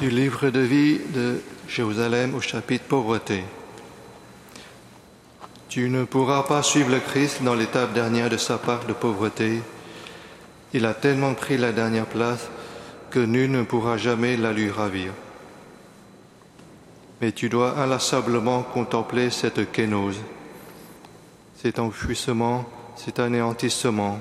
[0.00, 3.44] Du livre de vie de Jérusalem au chapitre pauvreté.
[5.70, 9.62] Tu ne pourras pas suivre le Christ dans l'étape dernière de sa part de pauvreté.
[10.74, 12.50] Il a tellement pris la dernière place
[13.10, 15.12] que nul ne pourra jamais la lui ravir.
[17.22, 20.20] Mais tu dois inlassablement contempler cette kénose,
[21.62, 24.20] cet enfouissement, cet anéantissement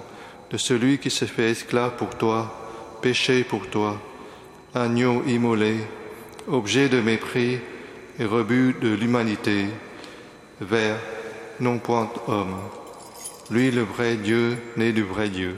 [0.52, 2.54] de celui qui se fait esclave pour toi,
[3.02, 4.00] péché pour toi,
[4.76, 5.78] agneau immolé,
[6.50, 7.60] objet de mépris
[8.20, 9.68] et rebut de l'humanité,
[10.60, 10.98] vers
[11.62, 12.58] non point homme,
[13.50, 15.56] lui le vrai Dieu, né du vrai Dieu.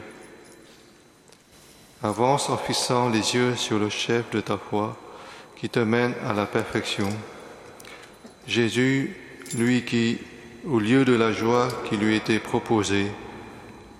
[2.03, 4.95] Avance en fixant les yeux sur le chef de ta foi
[5.55, 7.09] qui te mène à la perfection.
[8.47, 9.17] Jésus,
[9.57, 10.19] lui qui,
[10.63, 13.07] au lieu de la joie qui lui était proposée,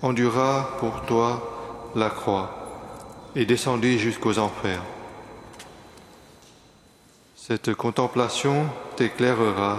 [0.00, 4.84] endura pour toi la croix et descendit jusqu'aux enfers.
[7.48, 9.78] Cette contemplation t'éclairera,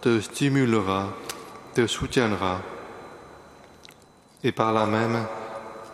[0.00, 1.08] te stimulera,
[1.74, 2.62] te soutiendra,
[4.42, 5.26] et par là même,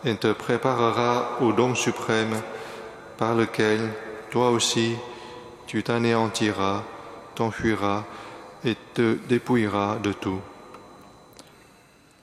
[0.05, 2.41] elle te préparera au don suprême
[3.17, 3.81] par lequel,
[4.29, 4.95] toi aussi,
[5.67, 6.83] tu t'anéantiras,
[7.35, 8.05] t'enfuiras
[8.63, 10.39] et te dépouilleras de tout.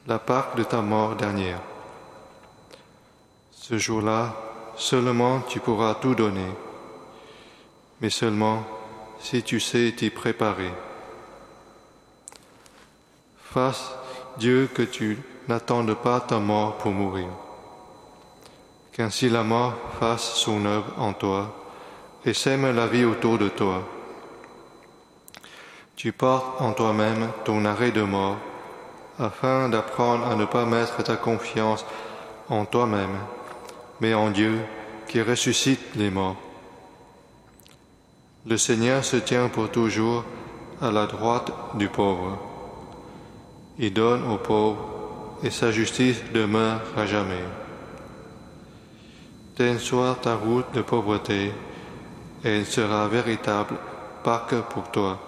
[0.06, 1.60] La part de ta mort dernière.
[3.52, 4.34] Ce jour-là,
[4.78, 6.48] seulement tu pourras tout donner
[8.00, 8.64] mais seulement
[9.20, 10.72] si tu sais t'y préparer.
[13.42, 13.92] Fasse
[14.38, 15.18] Dieu que tu
[15.48, 17.28] n'attendes pas ta mort pour mourir,
[18.92, 21.54] qu'ainsi la mort fasse son œuvre en toi
[22.24, 23.82] et sème la vie autour de toi.
[25.96, 28.36] Tu portes en toi-même ton arrêt de mort
[29.18, 31.84] afin d'apprendre à ne pas mettre ta confiance
[32.48, 33.18] en toi-même,
[34.00, 34.60] mais en Dieu
[35.08, 36.36] qui ressuscite les morts.
[38.48, 40.24] Le Seigneur se tient pour toujours
[40.80, 42.38] à la droite du pauvre.
[43.78, 44.88] Il donne aux pauvres
[45.42, 47.44] et sa justice demeure à jamais.
[49.54, 51.52] Telle soit ta route de pauvreté
[52.42, 53.74] et elle sera véritable
[54.24, 55.27] Pâque pour toi.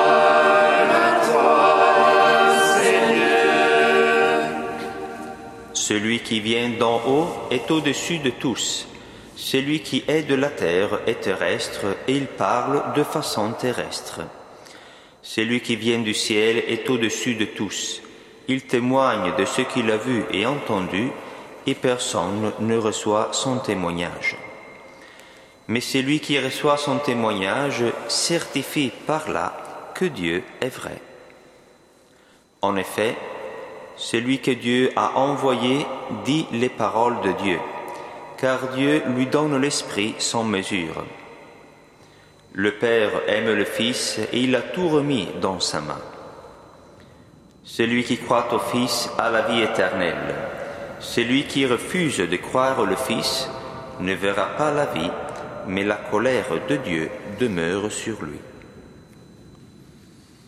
[5.81, 8.85] Celui qui vient d'en haut est au-dessus de tous.
[9.35, 14.21] Celui qui est de la terre est terrestre et il parle de façon terrestre.
[15.23, 18.03] Celui qui vient du ciel est au-dessus de tous.
[18.47, 21.09] Il témoigne de ce qu'il a vu et entendu,
[21.65, 24.37] et personne ne reçoit son témoignage.
[25.67, 31.01] Mais celui qui reçoit son témoignage certifie par là que Dieu est vrai.
[32.61, 33.15] En effet,
[33.95, 35.85] celui que Dieu a envoyé
[36.25, 37.59] dit les paroles de Dieu,
[38.37, 41.05] car Dieu lui donne l'Esprit sans mesure.
[42.53, 46.01] Le Père aime le Fils et il a tout remis dans sa main.
[47.63, 50.35] Celui qui croit au Fils a la vie éternelle.
[50.99, 53.49] Celui qui refuse de croire au Fils
[54.01, 55.11] ne verra pas la vie,
[55.67, 58.39] mais la colère de Dieu demeure sur lui.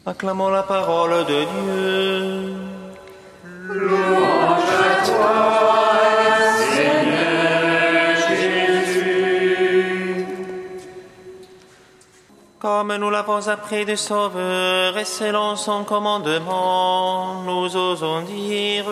[0.06, 2.73] Acclamons la parole de Dieu.
[12.60, 18.86] Comme nous l'avons appris du Sauveur et selon son commandement, nous osons dire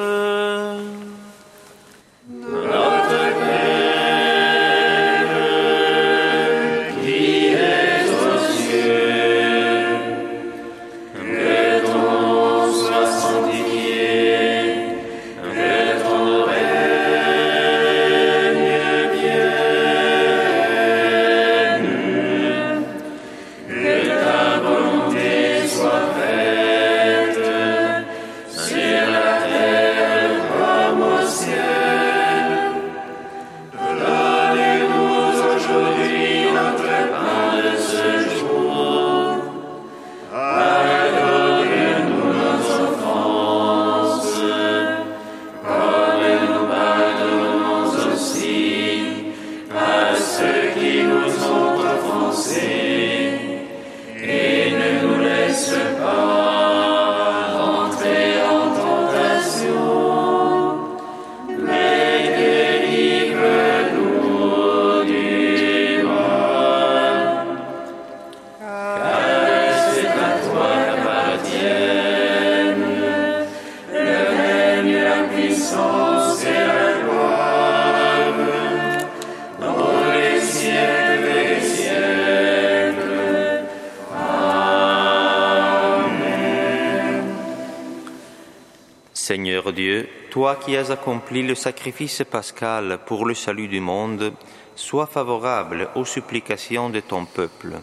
[89.31, 94.33] Seigneur Dieu, toi qui as accompli le sacrifice pascal pour le salut du monde,
[94.75, 97.80] sois favorable aux supplications de ton peuple.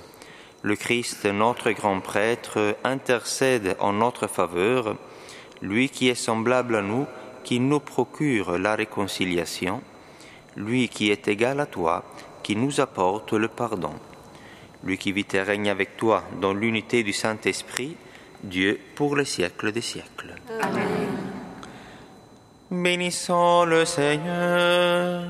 [0.60, 4.96] Le Christ, notre grand prêtre, intercède en notre faveur,
[5.62, 7.06] lui qui est semblable à nous,
[7.44, 9.80] qui nous procure la réconciliation,
[10.54, 12.04] lui qui est égal à toi,
[12.42, 13.94] qui nous apporte le pardon.
[14.84, 17.96] Lui qui vit et règne avec toi dans l'unité du Saint-Esprit,
[18.44, 20.34] Dieu pour les siècles des siècles.
[22.70, 25.22] Bénissons le Seigneur.